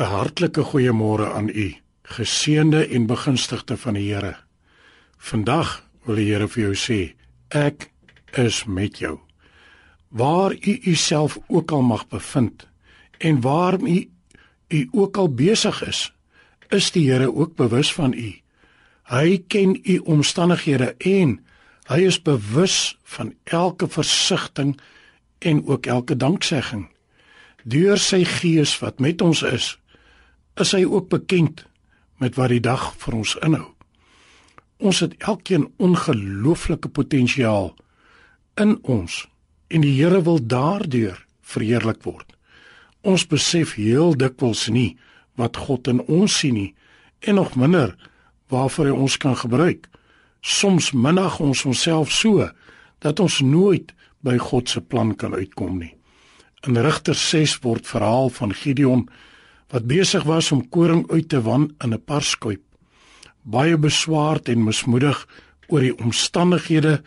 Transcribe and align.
'n 0.00 0.04
Hartlike 0.08 0.62
goeiemôre 0.64 1.26
aan 1.36 1.48
u, 1.48 1.74
geseënde 2.02 2.86
en 2.86 3.06
begunstigde 3.06 3.76
van 3.76 3.94
die 3.94 4.14
Here. 4.14 4.36
Vandag 5.18 5.84
wil 6.04 6.16
die 6.16 6.30
Here 6.32 6.48
vir 6.48 6.62
jou 6.62 6.76
sê, 6.76 7.00
ek 7.48 7.90
is 8.40 8.64
met 8.64 8.98
jou. 8.98 9.18
Waar 10.08 10.54
u 10.54 10.78
uself 10.88 11.36
ook 11.48 11.70
al 11.70 11.82
mag 11.82 12.08
bevind 12.08 12.68
en 13.18 13.40
waar 13.40 13.76
u 13.80 14.08
u 14.68 14.88
ook 14.92 15.16
al 15.16 15.28
besig 15.28 15.82
is, 15.86 16.12
is 16.68 16.90
die 16.90 17.10
Here 17.10 17.34
ook 17.34 17.54
bewus 17.56 17.92
van 17.92 18.12
u. 18.12 18.32
Hy 19.02 19.44
ken 19.48 19.76
u 19.84 19.98
omstandighede 19.98 20.94
en 20.98 21.44
hy 21.92 22.00
is 22.00 22.22
bewus 22.22 22.98
van 23.04 23.34
elke 23.44 23.88
versigtiging 23.88 24.80
en 25.38 25.66
ook 25.66 25.86
elke 25.86 26.16
danksegging. 26.16 26.88
Deur 27.64 27.98
sy 27.98 28.24
gees 28.24 28.78
wat 28.78 28.98
met 28.98 29.20
ons 29.22 29.42
is, 29.42 29.76
is 30.60 30.72
hy 30.76 30.84
ook 30.84 31.08
bekend 31.08 31.64
met 32.20 32.36
wat 32.36 32.52
die 32.52 32.62
dag 32.62 32.92
vir 33.02 33.18
ons 33.22 33.36
inhou. 33.42 33.68
Ons 34.82 35.00
het 35.04 35.14
elkeen 35.22 35.68
ongelooflike 35.78 36.90
potensiaal 36.90 37.72
in 38.60 38.76
ons 38.82 39.22
en 39.72 39.84
die 39.84 39.94
Here 39.96 40.20
wil 40.22 40.40
daardeur 40.42 41.16
verheerlik 41.40 42.02
word. 42.04 42.28
Ons 43.02 43.24
besef 43.26 43.76
heel 43.78 44.14
dikwels 44.18 44.68
nie 44.68 44.96
wat 45.40 45.56
God 45.56 45.88
in 45.88 46.02
ons 46.06 46.38
sien 46.42 46.54
nie 46.58 46.70
en 47.22 47.38
nog 47.40 47.56
minder 47.56 47.94
waarvoor 48.52 48.90
hy 48.90 48.94
ons 49.06 49.16
kan 49.16 49.36
gebruik. 49.38 49.88
Soms 50.42 50.90
minag 50.92 51.40
ons 51.40 51.64
onsself 51.64 52.12
so 52.12 52.50
dat 53.02 53.20
ons 53.22 53.40
nooit 53.40 53.94
by 54.22 54.36
God 54.38 54.68
se 54.68 54.80
plan 54.80 55.14
kan 55.18 55.34
uitkom 55.34 55.78
nie. 55.80 55.94
In 56.66 56.78
Rigter 56.78 57.16
6 57.18 57.58
word 57.64 57.86
verhaal 57.88 58.30
van 58.30 58.54
Gideon 58.54 59.08
wat 59.72 59.88
besig 59.88 60.26
was 60.28 60.52
om 60.52 60.66
koring 60.68 61.06
uit 61.10 61.28
te 61.28 61.40
wan 61.42 61.72
in 61.84 61.94
'n 61.94 62.04
parskuip. 62.04 62.62
Baie 63.42 63.76
beswaard 63.76 64.48
en 64.48 64.64
mismoedig 64.64 65.26
oor 65.68 65.80
die 65.80 65.98
omstandighede 65.98 67.02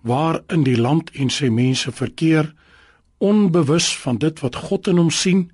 waarin 0.00 0.62
die 0.62 0.80
land 0.80 1.10
en 1.10 1.30
sy 1.30 1.48
mense 1.48 1.92
verkeer, 1.92 2.54
onbewus 3.18 3.96
van 3.98 4.18
dit 4.18 4.40
wat 4.40 4.54
God 4.54 4.86
in 4.86 4.96
hom 4.96 5.10
sien, 5.10 5.50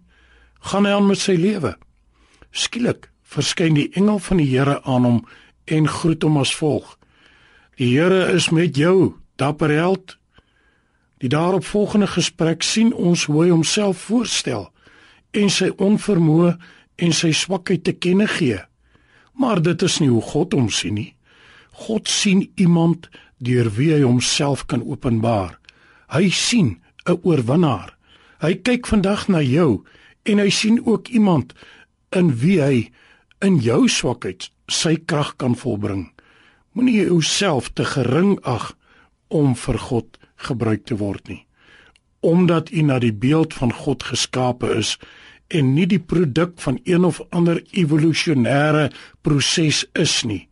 gaan 0.60 0.84
hy 0.84 0.92
aan 0.92 1.06
met 1.06 1.18
sy 1.18 1.32
lewe. 1.32 1.76
Skielik 2.50 3.10
verskyn 3.22 3.74
die 3.74 3.90
engel 3.92 4.18
van 4.18 4.36
die 4.36 4.50
Here 4.50 4.82
aan 4.82 5.04
hom 5.04 5.26
en 5.64 5.88
groet 5.88 6.22
hom 6.22 6.36
as 6.36 6.54
volg: 6.54 6.98
Die 7.76 7.98
Here 7.98 8.32
is 8.32 8.50
met 8.50 8.76
jou, 8.76 9.14
dapper 9.36 9.70
held. 9.70 10.18
Die 11.18 11.28
daaropvolgende 11.28 12.06
gesprek 12.06 12.62
sien 12.62 12.92
ons 12.94 13.24
hoe 13.24 13.44
hy 13.44 13.50
homself 13.50 13.98
voorstel 13.98 14.72
en 15.32 15.50
sy 15.50 15.70
onvermoë 15.78 16.54
en 17.00 17.14
sy 17.16 17.32
swakheid 17.36 17.84
te 17.86 17.94
kenne 17.96 18.26
gee. 18.30 18.58
Maar 19.40 19.62
dit 19.64 19.82
is 19.82 19.98
nie 20.02 20.10
hoe 20.10 20.22
God 20.32 20.54
hom 20.56 20.68
sien 20.74 20.96
nie. 20.98 21.12
God 21.86 22.08
sien 22.10 22.44
iemand 22.60 23.08
deur 23.38 23.70
wie 23.76 23.92
hy 23.94 24.02
homself 24.04 24.66
kan 24.68 24.82
openbaar. 24.84 25.56
Hy 26.12 26.30
sien 26.30 26.80
'n 27.06 27.20
oorwinnaar. 27.22 27.96
Hy 28.40 28.54
kyk 28.54 28.86
vandag 28.86 29.28
na 29.28 29.40
jou 29.40 29.84
en 30.24 30.38
hy 30.38 30.50
sien 30.50 30.80
ook 30.86 31.08
iemand 31.08 31.54
in 32.12 32.36
wie 32.36 32.60
hy 32.60 32.90
in 33.40 33.58
jou 33.58 33.88
swakheid 33.88 34.50
sy 34.68 34.96
krag 34.96 35.36
kan 35.36 35.54
volbring. 35.54 36.12
Moenie 36.72 37.06
jouself 37.06 37.72
te 37.72 37.84
gering 37.84 38.38
ag 38.42 38.76
om 39.28 39.54
vir 39.54 39.78
God 39.78 40.18
gebruik 40.36 40.84
te 40.84 40.96
word 40.96 41.28
nie 41.28 41.46
omdat 42.20 42.70
u 42.70 42.82
na 42.82 42.98
die 42.98 43.12
beeld 43.12 43.54
van 43.54 43.72
God 43.72 44.02
geskape 44.02 44.68
is 44.74 44.98
en 45.48 45.72
nie 45.74 45.86
die 45.86 46.00
produk 46.00 46.60
van 46.60 46.78
een 46.84 47.04
of 47.04 47.20
ander 47.30 47.62
evolusionêre 47.70 48.90
proses 49.20 49.84
is 49.92 50.22
nie, 50.22 50.48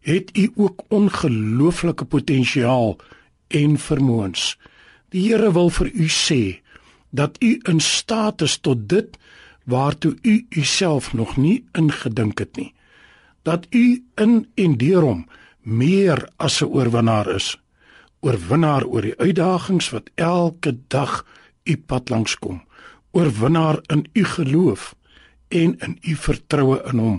het 0.00 0.30
u 0.36 0.50
ook 0.56 0.84
ongelooflike 0.88 2.04
potensiaal 2.04 2.96
en 3.48 3.76
vermoëns. 3.78 4.56
Die 5.12 5.28
Here 5.28 5.52
wil 5.52 5.70
vir 5.70 5.90
u 5.92 6.08
sê 6.08 6.60
dat 7.10 7.36
u 7.42 7.60
in 7.62 7.80
staat 7.80 8.42
is 8.42 8.58
tot 8.58 8.88
dit 8.88 9.18
waartoe 9.64 10.16
u 10.22 10.46
uself 10.48 11.12
nog 11.12 11.36
nie 11.36 11.64
ingedink 11.72 12.38
het 12.38 12.56
nie. 12.56 12.72
Dat 13.42 13.66
u 13.70 14.04
in 14.16 14.46
en 14.54 14.76
deur 14.76 15.02
hom 15.02 15.26
meer 15.62 16.28
as 16.36 16.60
'n 16.62 16.72
oorwinnaar 16.72 17.34
is 17.34 17.56
oorwinnaar 18.20 18.84
oor 18.84 19.06
die 19.06 19.16
uitdagings 19.18 19.90
wat 19.94 20.10
elke 20.14 20.74
dag 20.88 21.24
u 21.64 21.76
pad 21.76 22.10
langs 22.10 22.36
kom. 22.38 22.62
Oorwinnaar 23.10 23.80
in 23.86 24.06
u 24.12 24.24
geloof 24.24 24.94
en 25.48 25.78
in 25.78 25.98
u 26.02 26.14
vertroue 26.14 26.82
in 26.92 26.98
hom. 26.98 27.18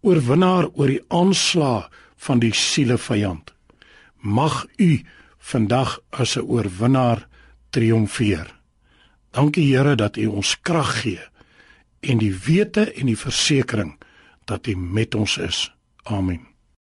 Oorwinnaar 0.00 0.68
oor 0.74 0.90
die 0.90 1.02
aanslag 1.08 1.90
van 2.16 2.42
die 2.42 2.54
siele 2.54 2.98
vyand 2.98 3.52
mag 4.22 4.66
u 4.78 5.00
vandag 5.38 5.98
as 6.10 6.36
'n 6.36 6.46
oorwinnaar 6.46 7.26
triomfeer. 7.70 8.54
Dankie 9.30 9.76
Here 9.76 9.94
dat 9.94 10.16
u 10.16 10.26
ons 10.26 10.60
krag 10.60 11.00
gee 11.00 11.20
en 12.00 12.18
die 12.18 12.34
wete 12.34 12.92
en 12.92 13.06
die 13.06 13.18
versekering 13.18 13.98
dat 14.44 14.66
u 14.66 14.76
met 14.76 15.14
ons 15.14 15.38
is. 15.38 15.74
Amen 16.02 16.51